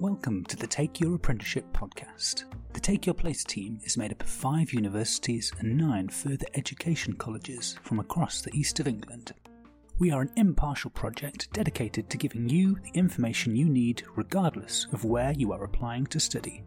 [0.00, 2.44] Welcome to the Take Your Apprenticeship podcast.
[2.72, 7.12] The Take Your Place team is made up of five universities and nine further education
[7.12, 9.34] colleges from across the east of England.
[9.98, 15.04] We are an impartial project dedicated to giving you the information you need regardless of
[15.04, 16.64] where you are applying to study.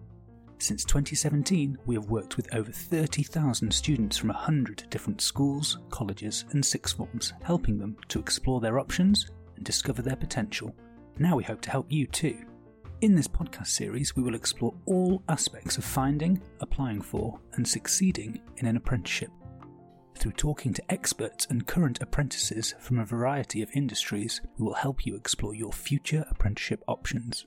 [0.60, 6.64] Since 2017, we have worked with over 30,000 students from 100 different schools, colleges, and
[6.64, 10.76] sixth forms, helping them to explore their options and discover their potential.
[11.18, 12.38] Now we hope to help you too.
[13.04, 18.40] In this podcast series, we will explore all aspects of finding, applying for, and succeeding
[18.56, 19.30] in an apprenticeship.
[20.18, 25.06] Through talking to experts and current apprentices from a variety of industries, we will help
[25.06, 27.46] you explore your future apprenticeship options.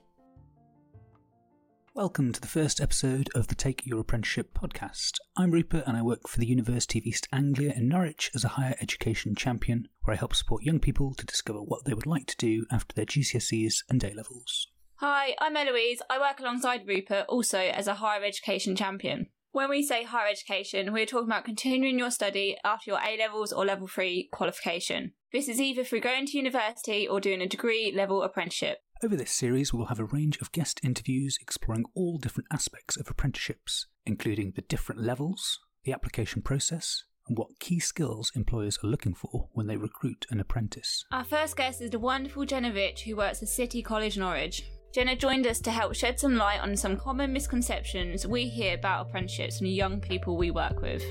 [1.94, 5.12] Welcome to the first episode of the Take Your Apprenticeship podcast.
[5.38, 8.48] I'm Rupert and I work for the University of East Anglia in Norwich as a
[8.48, 12.26] higher education champion, where I help support young people to discover what they would like
[12.26, 14.66] to do after their GCSEs and A levels.
[15.00, 16.00] Hi, I'm Eloise.
[16.08, 19.26] I work alongside Rupert also as a higher education champion.
[19.52, 23.52] When we say higher education, we're talking about continuing your study after your A levels
[23.52, 25.12] or level 3 qualification.
[25.34, 28.78] This is either through going to university or doing a degree level apprenticeship.
[29.04, 32.96] Over this series, we will have a range of guest interviews exploring all different aspects
[32.96, 38.88] of apprenticeships, including the different levels, the application process, and what key skills employers are
[38.88, 41.04] looking for when they recruit an apprentice.
[41.12, 44.62] Our first guest is the wonderful Jenna Rich, who works at City College Norwich.
[44.96, 49.08] Jenna joined us to help shed some light on some common misconceptions we hear about
[49.08, 51.02] apprenticeships the young people we work with.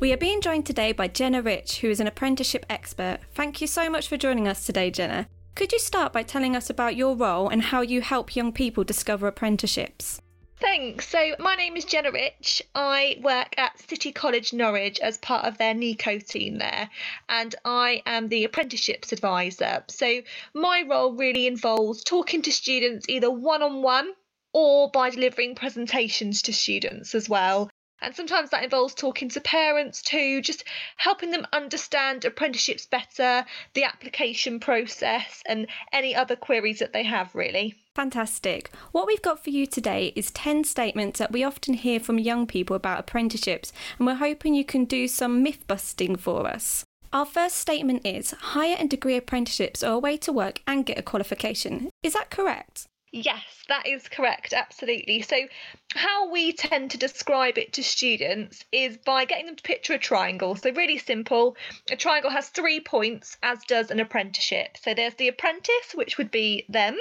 [0.00, 3.20] We are being joined today by Jenna Rich, who is an apprenticeship expert.
[3.32, 5.28] Thank you so much for joining us today, Jenna.
[5.54, 8.84] Could you start by telling us about your role and how you help young people
[8.84, 10.20] discover apprenticeships?
[10.60, 11.08] Thanks.
[11.08, 12.62] So, my name is Jenna Rich.
[12.74, 16.90] I work at City College Norwich as part of their NECO team there,
[17.28, 19.84] and I am the apprenticeships advisor.
[19.88, 20.22] So,
[20.54, 24.12] my role really involves talking to students either one on one
[24.52, 27.70] or by delivering presentations to students as well.
[28.00, 30.64] And sometimes that involves talking to parents too, just
[30.96, 37.34] helping them understand apprenticeships better, the application process, and any other queries that they have,
[37.34, 37.74] really.
[37.94, 38.70] Fantastic.
[38.92, 42.46] What we've got for you today is 10 statements that we often hear from young
[42.46, 46.84] people about apprenticeships, and we're hoping you can do some myth busting for us.
[47.12, 50.98] Our first statement is higher and degree apprenticeships are a way to work and get
[50.98, 51.90] a qualification.
[52.02, 52.86] Is that correct?
[53.10, 55.22] Yes, that is correct, absolutely.
[55.22, 55.48] So,
[55.94, 59.98] how we tend to describe it to students is by getting them to picture a
[59.98, 60.56] triangle.
[60.56, 61.56] So, really simple.
[61.90, 64.76] A triangle has three points, as does an apprenticeship.
[64.76, 66.98] So, there's the apprentice, which would be them,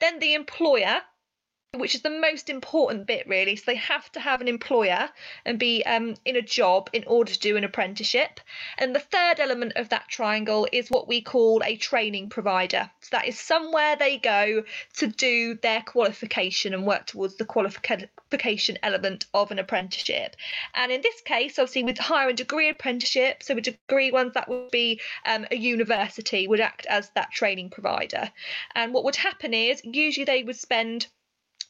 [0.00, 1.02] then the employer,
[1.74, 3.54] which is the most important bit really.
[3.54, 5.10] So they have to have an employer
[5.44, 8.40] and be um, in a job in order to do an apprenticeship.
[8.78, 12.90] And the third element of that triangle is what we call a training provider.
[13.00, 14.64] So that is somewhere they go
[14.96, 20.36] to do their qualification and work towards the qualification element of an apprenticeship.
[20.74, 23.42] And in this case obviously with higher and degree apprenticeship.
[23.42, 27.68] So with degree ones that would be um, a university would act as that training
[27.68, 28.32] provider.
[28.74, 31.08] And what would happen is usually they would spend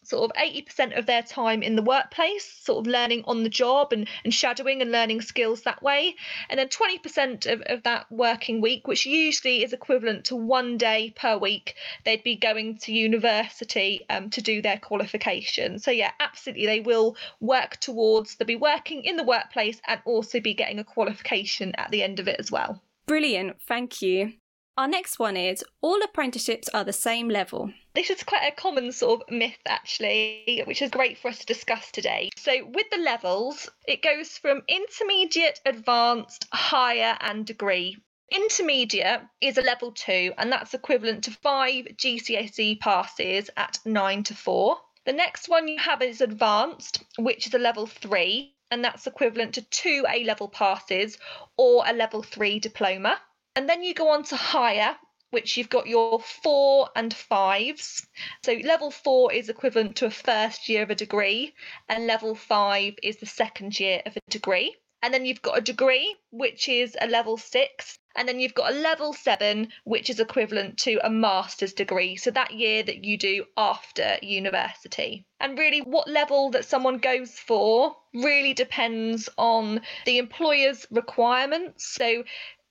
[0.09, 3.93] sort of 80% of their time in the workplace, sort of learning on the job
[3.93, 6.15] and, and shadowing and learning skills that way.
[6.49, 11.13] And then 20% of, of that working week, which usually is equivalent to one day
[11.15, 11.75] per week,
[12.05, 15.79] they'd be going to university um, to do their qualification.
[15.79, 20.41] So, yeah, absolutely, they will work towards, they'll be working in the workplace and also
[20.41, 22.81] be getting a qualification at the end of it as well.
[23.07, 24.33] Brilliant, thank you.
[24.78, 27.72] Our next one is all apprenticeships are the same level.
[27.97, 31.47] This is quite a common sort of myth, actually, which is great for us to
[31.47, 32.31] discuss today.
[32.37, 37.97] So, with the levels, it goes from intermediate, advanced, higher, and degree.
[38.31, 44.34] Intermediate is a level two, and that's equivalent to five GCSE passes at nine to
[44.37, 44.77] four.
[45.06, 49.55] The next one you have is advanced, which is a level three, and that's equivalent
[49.55, 51.19] to two A level passes
[51.56, 53.21] or a level three diploma.
[53.59, 54.97] And then you go on to higher,
[55.31, 58.07] which you've got your four and fives.
[58.45, 61.57] So level four is equivalent to a first year of a degree,
[61.89, 64.77] and level five is the second year of a degree.
[65.03, 67.99] And then you've got a degree, which is a level six.
[68.16, 72.15] And then you've got a level seven, which is equivalent to a master's degree.
[72.15, 75.25] So that year that you do after university.
[75.41, 81.87] And really, what level that someone goes for really depends on the employer's requirements.
[81.87, 82.25] So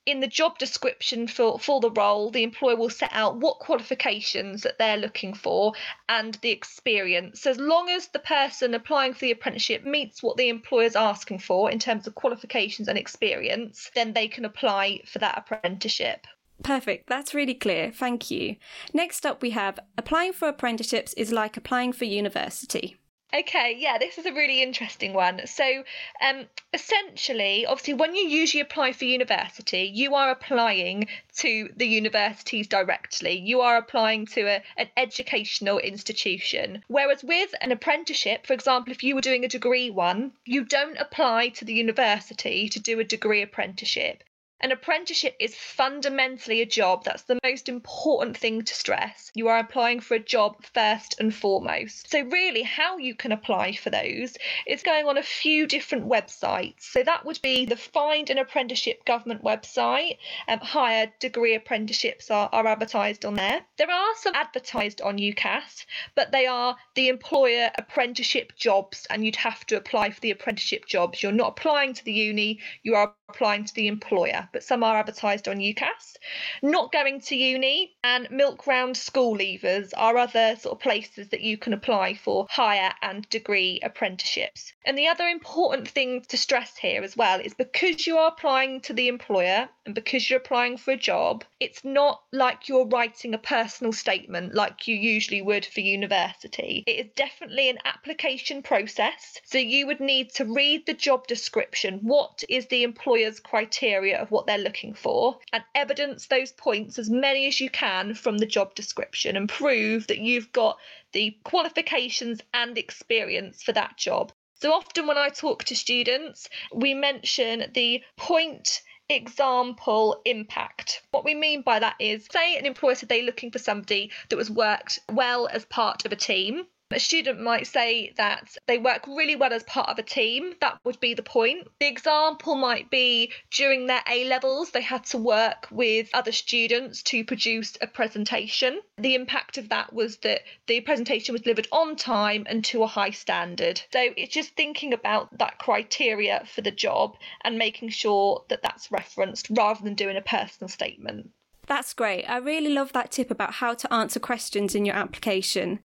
[0.08, 4.62] in the job description for, for the role, the employer will set out what qualifications
[4.62, 5.74] that they're looking for
[6.08, 7.46] and the experience.
[7.46, 11.70] As long as the person applying for the apprenticeship meets what the employer's asking for
[11.70, 16.26] in terms of qualifications and experience, then they can apply for that apprenticeship.
[16.62, 17.08] Perfect.
[17.08, 17.92] That's really clear.
[17.92, 18.56] Thank you.
[18.94, 22.96] Next up, we have applying for apprenticeships is like applying for university.
[23.34, 25.46] Okay, yeah, this is a really interesting one.
[25.46, 25.84] So,
[26.22, 32.66] um, essentially, obviously, when you usually apply for university, you are applying to the universities
[32.66, 33.32] directly.
[33.38, 36.82] You are applying to a, an educational institution.
[36.88, 40.96] Whereas with an apprenticeship, for example, if you were doing a degree one, you don't
[40.96, 44.24] apply to the university to do a degree apprenticeship.
[44.60, 47.04] An apprenticeship is fundamentally a job.
[47.04, 49.30] That's the most important thing to stress.
[49.32, 52.10] You are applying for a job first and foremost.
[52.10, 56.80] So, really, how you can apply for those is going on a few different websites.
[56.80, 60.18] So, that would be the Find an Apprenticeship government website.
[60.48, 63.60] Um, higher degree apprenticeships are, are advertised on there.
[63.76, 69.36] There are some advertised on UCAS, but they are the employer apprenticeship jobs, and you'd
[69.36, 71.22] have to apply for the apprenticeship jobs.
[71.22, 74.98] You're not applying to the uni, you are applying to the employer, but some are
[74.98, 76.16] advertised on UCAS.
[76.62, 81.40] Not going to uni and milk round school leavers are other sort of places that
[81.40, 84.72] you can apply for higher and degree apprenticeships.
[84.84, 88.80] And the other important thing to stress here as well is because you are applying
[88.82, 93.34] to the employer and because you're applying for a job, it's not like you're writing
[93.34, 96.84] a personal statement like you usually would for university.
[96.86, 99.38] It is definitely an application process.
[99.44, 102.00] So you would need to read the job description.
[102.02, 107.10] What is the employer's criteria of what they're looking for and evidence those points as
[107.10, 110.78] many as you can from the job description and prove that you've got
[111.12, 114.30] the qualifications and experience for that job.
[114.54, 121.02] So often when I talk to students, we mention the point example impact.
[121.10, 124.36] What we mean by that is say an employer said they're looking for somebody that
[124.36, 126.64] was worked well as part of a team.
[126.90, 130.54] A student might say that they work really well as part of a team.
[130.62, 131.68] That would be the point.
[131.80, 137.02] The example might be during their A levels, they had to work with other students
[137.04, 138.80] to produce a presentation.
[138.96, 142.86] The impact of that was that the presentation was delivered on time and to a
[142.86, 143.82] high standard.
[143.92, 148.90] So it's just thinking about that criteria for the job and making sure that that's
[148.90, 151.30] referenced rather than doing a personal statement.
[151.66, 152.24] That's great.
[152.24, 155.80] I really love that tip about how to answer questions in your application.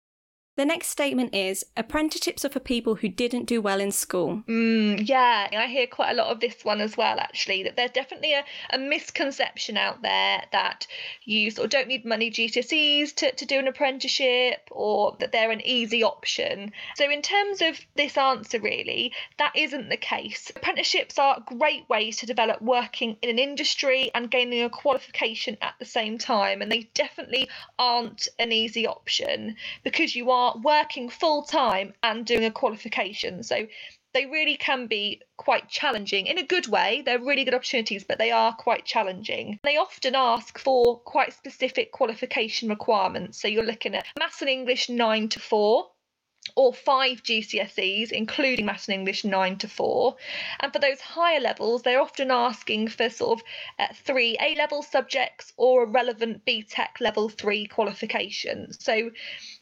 [0.58, 4.42] The next statement is apprenticeships are for people who didn't do well in school.
[4.48, 7.92] Mm, yeah, I hear quite a lot of this one as well, actually, that there's
[7.92, 10.88] definitely a, a misconception out there that
[11.22, 15.52] you sort of don't need money GCSEs to, to do an apprenticeship or that they're
[15.52, 16.72] an easy option.
[16.96, 20.50] So, in terms of this answer, really, that isn't the case.
[20.56, 25.74] Apprenticeships are great ways to develop working in an industry and gaining a qualification at
[25.78, 31.42] the same time, and they definitely aren't an easy option because you are working full
[31.42, 33.42] time and doing a qualification.
[33.42, 33.66] So
[34.14, 37.02] they really can be quite challenging in a good way.
[37.04, 39.60] They're really good opportunities, but they are quite challenging.
[39.62, 43.40] They often ask for quite specific qualification requirements.
[43.40, 45.86] So you're looking at Maths and English 9 to 4,
[46.56, 50.16] or five GCSEs, including Maths and English 9 to 4.
[50.60, 53.46] And for those higher levels, they're often asking for sort of
[53.78, 58.72] uh, three A level subjects or a relevant BTEC level 3 qualification.
[58.72, 59.10] So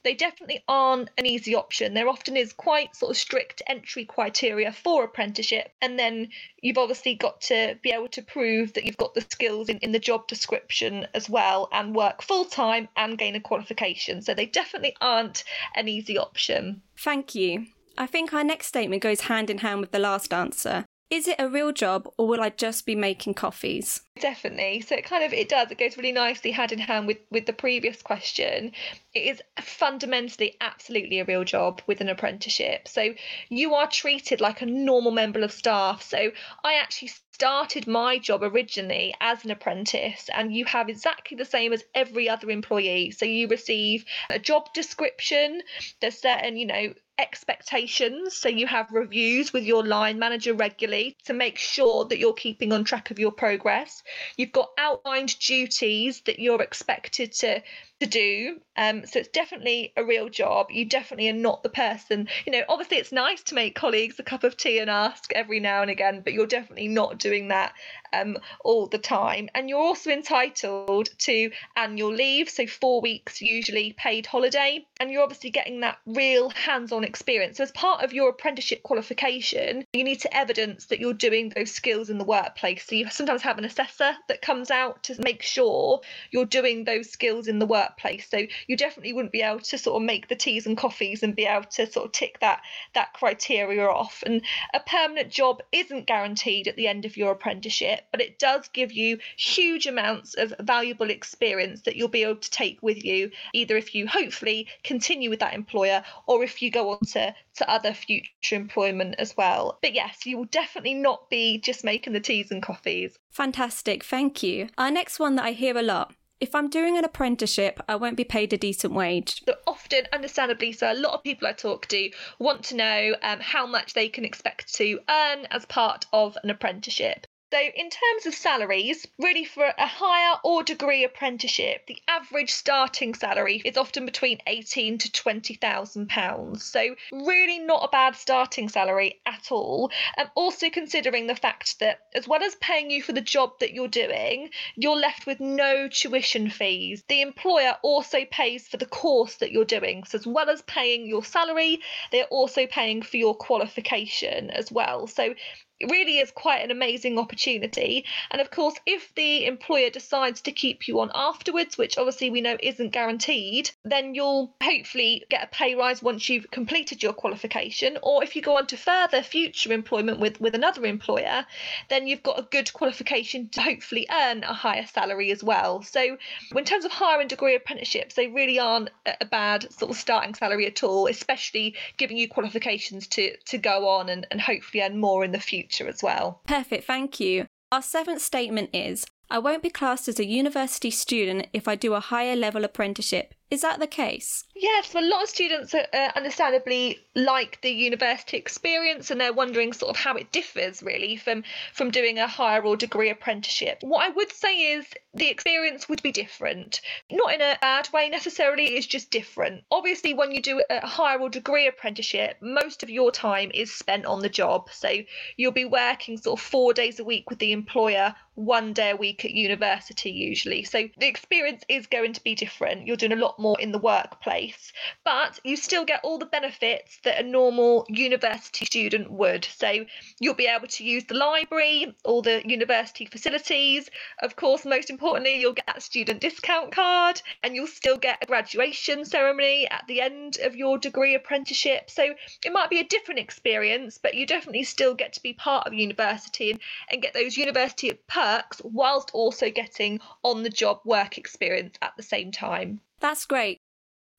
[0.06, 1.92] they definitely aren't an easy option.
[1.92, 5.72] There often is quite sort of strict entry criteria for apprenticeship.
[5.82, 6.28] And then
[6.62, 9.90] you've obviously got to be able to prove that you've got the skills in, in
[9.90, 14.22] the job description as well and work full time and gain a qualification.
[14.22, 15.42] So they definitely aren't
[15.74, 16.82] an easy option.
[16.96, 17.66] Thank you.
[17.98, 20.84] I think our next statement goes hand in hand with the last answer.
[21.08, 24.00] Is it a real job or will I just be making coffees?
[24.18, 24.80] Definitely.
[24.80, 25.70] So it kind of it does.
[25.70, 28.72] It goes really nicely hand in hand with with the previous question.
[29.14, 32.88] It is fundamentally absolutely a real job with an apprenticeship.
[32.88, 33.14] So
[33.48, 36.02] you are treated like a normal member of staff.
[36.02, 36.32] So
[36.64, 41.70] I actually started my job originally as an apprentice and you have exactly the same
[41.74, 43.10] as every other employee.
[43.10, 45.60] So you receive a job description,
[46.00, 48.34] there's certain, you know, expectations.
[48.34, 52.72] So you have reviews with your line manager regularly to make sure that you're keeping
[52.72, 54.02] on track of your progress.
[54.38, 57.62] You've got outlined duties that you're expected to
[58.00, 58.60] to do.
[58.76, 60.70] Um, so it's definitely a real job.
[60.70, 64.22] You definitely are not the person, you know, obviously it's nice to make colleagues a
[64.22, 67.72] cup of tea and ask every now and again, but you're definitely not doing that
[68.16, 69.48] um, all the time.
[69.54, 74.84] And you're also entitled to annual leave, so four weeks usually paid holiday.
[74.98, 77.58] And you're obviously getting that real hands on experience.
[77.58, 81.70] So, as part of your apprenticeship qualification, you need to evidence that you're doing those
[81.70, 82.86] skills in the workplace.
[82.86, 87.10] So, you sometimes have an assessor that comes out to make sure you're doing those
[87.10, 88.28] skills in the workplace.
[88.30, 91.36] So, you definitely wouldn't be able to sort of make the teas and coffees and
[91.36, 92.62] be able to sort of tick that,
[92.94, 94.22] that criteria off.
[94.24, 94.42] And
[94.72, 98.92] a permanent job isn't guaranteed at the end of your apprenticeship but it does give
[98.92, 103.76] you huge amounts of valuable experience that you'll be able to take with you, either
[103.76, 107.92] if you hopefully continue with that employer or if you go on to, to other
[107.92, 109.78] future employment as well.
[109.82, 113.18] But yes, you will definitely not be just making the teas and coffees.
[113.30, 114.68] Fantastic, thank you.
[114.78, 118.16] Our next one that I hear a lot if I'm doing an apprenticeship, I won't
[118.16, 119.42] be paid a decent wage.
[119.46, 123.40] But often, understandably, so a lot of people I talk to want to know um,
[123.40, 127.26] how much they can expect to earn as part of an apprenticeship.
[127.56, 133.14] So, in terms of salaries, really for a higher or degree apprenticeship, the average starting
[133.14, 136.62] salary is often between eighteen to twenty thousand pounds.
[136.66, 139.90] So, really not a bad starting salary at all.
[140.18, 143.72] And also considering the fact that, as well as paying you for the job that
[143.72, 147.04] you're doing, you're left with no tuition fees.
[147.08, 150.04] The employer also pays for the course that you're doing.
[150.04, 151.80] So, as well as paying your salary,
[152.12, 155.06] they're also paying for your qualification as well.
[155.06, 155.34] So,
[155.78, 158.04] it really is quite an amazing opportunity.
[158.30, 162.40] And of course, if the employer decides to keep you on afterwards, which obviously we
[162.40, 167.98] know isn't guaranteed, then you'll hopefully get a pay rise once you've completed your qualification.
[168.02, 171.44] Or if you go on to further future employment with, with another employer,
[171.90, 175.82] then you've got a good qualification to hopefully earn a higher salary as well.
[175.82, 176.16] So,
[176.56, 178.90] in terms of higher and degree apprenticeships, they really aren't
[179.20, 183.88] a bad sort of starting salary at all, especially giving you qualifications to, to go
[183.88, 186.40] on and, and hopefully earn more in the future future as well.
[186.46, 187.46] Perfect, thank you.
[187.72, 191.94] Our seventh statement is I won't be classed as a university student if I do
[191.94, 193.34] a higher level apprenticeship.
[193.48, 194.42] Is that the case?
[194.56, 195.84] Yes, a lot of students uh,
[196.16, 201.44] understandably like the university experience and they're wondering sort of how it differs really from,
[201.72, 203.78] from doing a higher or degree apprenticeship.
[203.82, 206.80] What I would say is the experience would be different.
[207.10, 209.62] Not in a bad way necessarily, it's just different.
[209.70, 214.06] Obviously, when you do a higher or degree apprenticeship, most of your time is spent
[214.06, 214.70] on the job.
[214.72, 214.90] So
[215.36, 218.96] you'll be working sort of four days a week with the employer, one day a
[218.96, 220.62] week at university usually.
[220.62, 222.86] So the experience is going to be different.
[222.86, 224.72] You're doing a lot more in the workplace,
[225.04, 229.46] but you still get all the benefits that a normal university student would.
[229.56, 229.86] So
[230.20, 233.88] you'll be able to use the library, all the university facilities.
[234.22, 238.26] Of course, most importantly, you'll get that student discount card and you'll still get a
[238.26, 241.88] graduation ceremony at the end of your degree apprenticeship.
[241.88, 242.14] So
[242.44, 245.72] it might be a different experience, but you definitely still get to be part of
[245.72, 248.25] university and, and get those university perks
[248.62, 252.80] whilst also getting on the job work experience at the same time.
[253.00, 253.60] That's great.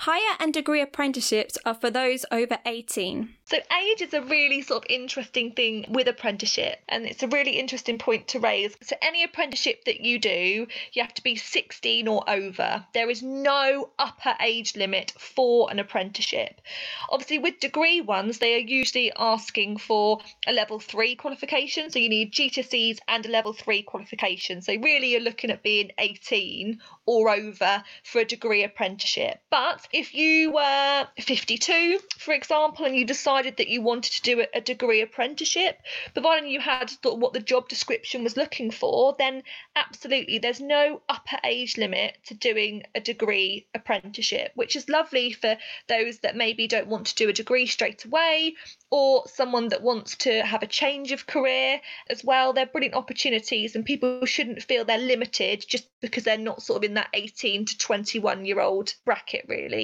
[0.02, 3.34] Higher and degree apprenticeships are for those over 18.
[3.46, 7.58] So, age is a really sort of interesting thing with apprenticeship, and it's a really
[7.58, 8.76] interesting point to raise.
[8.84, 12.86] So, any apprenticeship that you do, you have to be 16 or over.
[12.94, 16.62] There is no upper age limit for an apprenticeship.
[17.10, 22.10] Obviously, with degree ones, they are usually asking for a level three qualification, so you
[22.10, 24.62] need GCSEs and a level three qualification.
[24.62, 29.40] So, really, you're looking at being 18 or over for a degree apprenticeship.
[29.50, 34.46] But if you were 52, for example, and you decided that you wanted to do
[34.54, 35.78] a degree apprenticeship,
[36.14, 39.44] providing you had thought what the job description was looking for, then
[39.76, 45.58] absolutely there's no upper age limit to doing a degree apprenticeship, which is lovely for
[45.88, 48.56] those that maybe don't want to do a degree straight away
[48.90, 51.80] or someone that wants to have a change of career
[52.10, 52.54] as well.
[52.54, 56.90] They're brilliant opportunities, and people shouldn't feel they're limited just because they're not sort of
[56.90, 59.77] in that 18 to 21 year old bracket, really.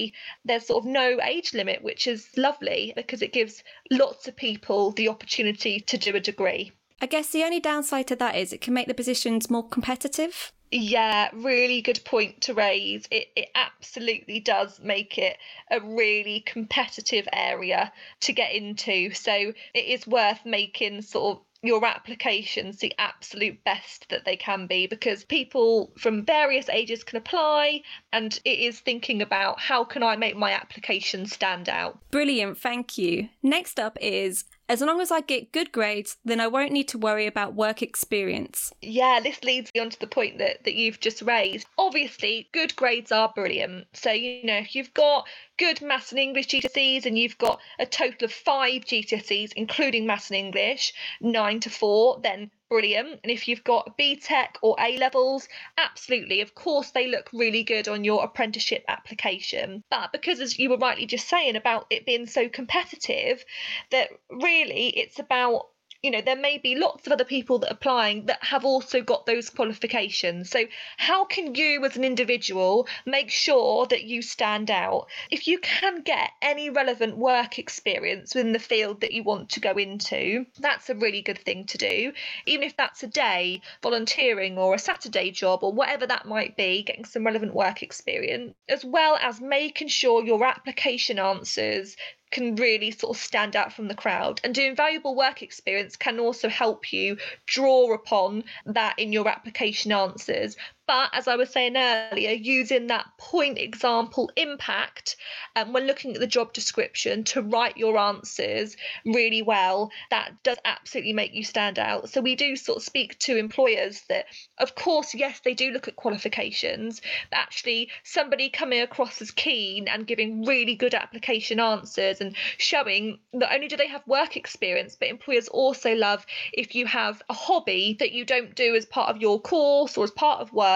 [0.45, 4.91] There's sort of no age limit, which is lovely because it gives lots of people
[4.91, 6.71] the opportunity to do a degree.
[7.01, 10.53] I guess the only downside to that is it can make the positions more competitive.
[10.71, 13.07] Yeah, really good point to raise.
[13.11, 15.37] It, it absolutely does make it
[15.69, 19.13] a really competitive area to get into.
[19.13, 24.67] So it is worth making sort of your applications the absolute best that they can
[24.67, 30.03] be because people from various ages can apply and it is thinking about how can
[30.03, 31.97] I make my application stand out.
[32.11, 33.29] Brilliant, thank you.
[33.41, 36.97] Next up is as long as I get good grades, then I won't need to
[36.97, 38.73] worry about work experience.
[38.81, 41.67] Yeah, this leads me on to the point that, that you've just raised.
[41.77, 43.87] Obviously, good grades are brilliant.
[43.93, 47.85] So, you know, if you've got good maths and English GCSEs and you've got a
[47.85, 53.19] total of five GCSEs, including maths and English, nine to four, then brilliant.
[53.23, 56.41] And if you've got BTEC or A levels, absolutely.
[56.41, 59.83] Of course, they look really good on your apprenticeship application.
[59.91, 63.45] But because, as you were rightly just saying about it being so competitive,
[63.91, 65.67] that really it's about
[66.03, 69.01] you know, there may be lots of other people that are applying that have also
[69.01, 70.49] got those qualifications.
[70.49, 70.65] So,
[70.97, 75.07] how can you as an individual make sure that you stand out?
[75.31, 79.61] If you can get any relevant work experience within the field that you want to
[79.61, 82.11] go into, that's a really good thing to do.
[82.45, 86.83] Even if that's a day volunteering or a Saturday job or whatever that might be,
[86.83, 91.95] getting some relevant work experience, as well as making sure your application answers
[92.33, 94.41] can really sort of stand out from the crowd.
[94.43, 99.91] And doing valuable work experience can also help you draw upon that in your application
[99.91, 100.57] answers.
[100.85, 105.15] But as I was saying earlier, using that point example impact
[105.55, 108.75] um, when looking at the job description to write your answers
[109.05, 112.09] really well, that does absolutely make you stand out.
[112.09, 114.25] So we do sort of speak to employers that,
[114.57, 119.87] of course, yes, they do look at qualifications, but actually somebody coming across as keen
[119.87, 124.97] and giving really good application answers and showing not only do they have work experience,
[124.99, 129.09] but employers also love if you have a hobby that you don't do as part
[129.09, 130.72] of your course or as part of work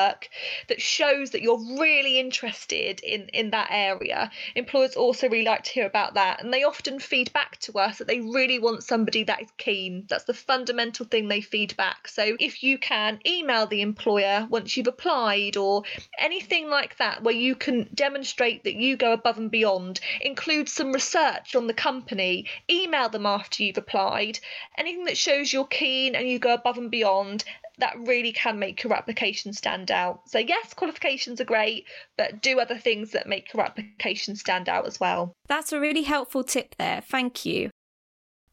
[0.68, 4.32] that shows that you're really interested in, in that area.
[4.56, 6.44] Employers also really like to hear about that.
[6.44, 10.06] And they often feed back to us that they really want somebody that is keen.
[10.10, 12.08] That's the fundamental thing they feed back.
[12.08, 15.84] So if you can email the employer once you've applied or
[16.18, 20.92] anything like that, where you can demonstrate that you go above and beyond, include some
[20.92, 24.40] research on the company, email them after you've applied.
[24.78, 27.44] Anything that shows you're keen and you go above and beyond,
[27.80, 30.22] that really can make your application stand out.
[30.28, 31.86] So, yes, qualifications are great,
[32.18, 35.34] but do other things that make your application stand out as well.
[35.48, 37.02] That's a really helpful tip there.
[37.02, 37.70] Thank you.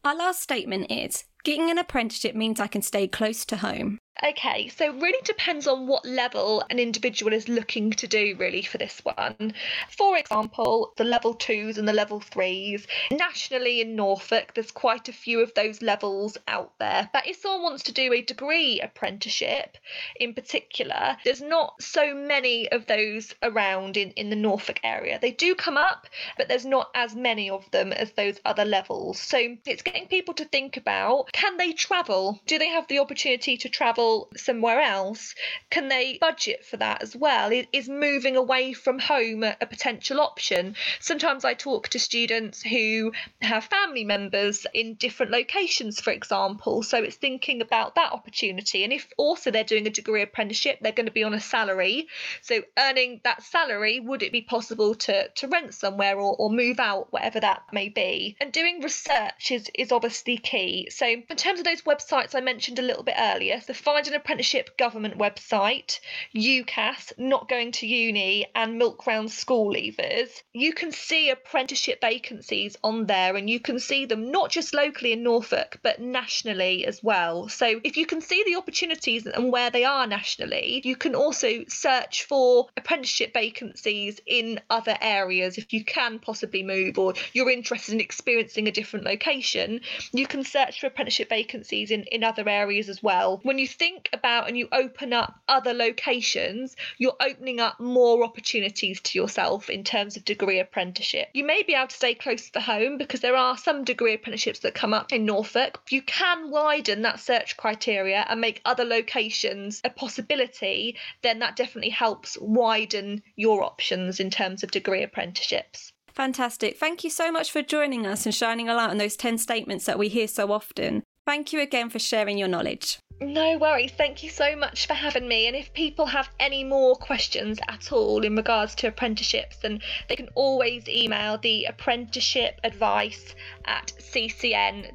[0.03, 3.99] Our last statement is getting an apprenticeship means I can stay close to home.
[4.23, 8.61] Okay, so it really depends on what level an individual is looking to do really
[8.61, 9.53] for this one.
[9.89, 12.87] For example, the level twos and the level threes.
[13.11, 17.09] Nationally in Norfolk, there's quite a few of those levels out there.
[17.11, 19.77] But if someone wants to do a degree apprenticeship
[20.17, 25.19] in particular, there's not so many of those around in, in the Norfolk area.
[25.21, 29.19] They do come up, but there's not as many of them as those other levels.
[29.19, 32.39] So it's getting people to think about can they travel?
[32.47, 34.29] Do they have the opportunity to travel?
[34.37, 35.35] somewhere else,
[35.69, 37.51] can they budget for that as well?
[37.73, 40.75] Is moving away from home a, potential option?
[41.01, 43.11] Sometimes I talk to students who
[43.41, 46.83] have family members in different locations, for example.
[46.83, 48.83] So it's thinking about that opportunity.
[48.83, 52.07] And if also they're doing a degree apprenticeship, they're going to be on a salary.
[52.41, 56.79] So earning that salary, would it be possible to, to rent somewhere or, or move
[56.79, 58.37] out, whatever that may be?
[58.39, 60.89] And doing research is, is obviously key.
[60.91, 64.13] So in terms of those websites I mentioned a little bit earlier, the Find an
[64.13, 65.99] Apprenticeship government website,
[66.35, 72.77] UCAS, Not Going to Uni, and Milk Round School Leavers, you can see apprenticeship vacancies
[72.83, 77.03] on there and you can see them not just locally in Norfolk but nationally as
[77.03, 77.49] well.
[77.49, 81.65] So if you can see the opportunities and where they are nationally, you can also
[81.67, 87.93] search for apprenticeship vacancies in other areas if you can possibly move or you're interested
[87.93, 89.81] in experiencing a different location.
[90.11, 93.39] You can search for apprenticeship vacancies in, in other areas as well.
[93.43, 98.23] When you think think about and you open up other locations, you're opening up more
[98.23, 101.29] opportunities to yourself in terms of degree apprenticeship.
[101.33, 104.13] You may be able to stay close to the home because there are some degree
[104.13, 105.79] apprenticeships that come up in Norfolk.
[105.89, 111.91] You can widen that search criteria and make other locations a possibility, then that definitely
[111.91, 115.93] helps widen your options in terms of degree apprenticeships.
[116.15, 116.77] Fantastic.
[116.77, 119.85] Thank you so much for joining us and shining a light on those 10 statements
[119.85, 121.03] that we hear so often.
[121.25, 122.99] Thank you again for sharing your knowledge.
[123.19, 123.91] No worries.
[123.91, 125.47] Thank you so much for having me.
[125.47, 130.15] And if people have any more questions at all in regards to apprenticeships, then they
[130.15, 134.93] can always email the apprenticeship advice at ccn.ac.uk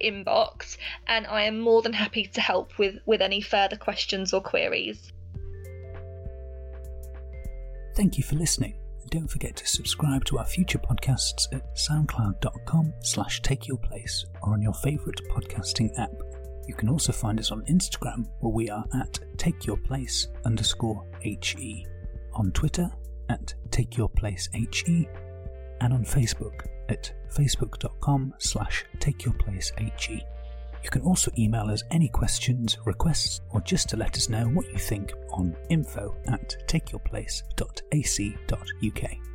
[0.00, 0.76] inbox.
[1.08, 5.12] And I am more than happy to help with, with any further questions or queries.
[7.96, 8.79] Thank you for listening
[9.10, 14.74] don't forget to subscribe to our future podcasts at soundcloud.com slash takeyourplace or on your
[14.74, 16.12] favourite podcasting app.
[16.68, 21.86] You can also find us on Instagram where we are at takeyourplace underscore HE,
[22.34, 22.88] on Twitter
[23.28, 25.08] at takeyourplacehe,
[25.80, 30.22] and on Facebook at facebook.com slash takeyourplacehe.
[30.82, 34.66] You can also email us any questions, requests, or just to let us know what
[34.72, 39.29] you think on info at takeyourplace.ac.uk.